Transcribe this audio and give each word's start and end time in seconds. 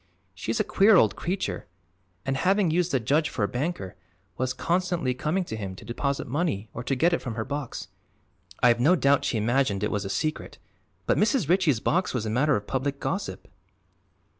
"She's 0.33 0.59
a 0.59 0.63
queer 0.63 0.95
old 0.95 1.15
creature 1.15 1.67
and, 2.25 2.35
having 2.35 2.71
used 2.71 2.91
the 2.91 2.99
judge 2.99 3.29
for 3.29 3.43
a 3.43 3.47
banker, 3.47 3.95
was 4.35 4.51
constantly 4.51 5.13
coming 5.13 5.43
to 5.43 5.55
him 5.55 5.75
to 5.75 5.85
deposit 5.85 6.25
money 6.25 6.69
or 6.73 6.83
to 6.85 6.95
get 6.95 7.13
it 7.13 7.21
from 7.21 7.35
her 7.35 7.45
box. 7.45 7.87
I've 8.63 8.79
no 8.79 8.95
doubt 8.95 9.25
she 9.25 9.37
imagined 9.37 9.83
it 9.83 9.91
was 9.91 10.03
a 10.03 10.09
secret, 10.09 10.57
but 11.05 11.19
Mrs. 11.19 11.47
Ritchie's 11.47 11.79
box 11.81 12.15
was 12.15 12.25
a 12.25 12.31
matter 12.31 12.55
of 12.55 12.65
public 12.65 12.99
gossip." 12.99 13.47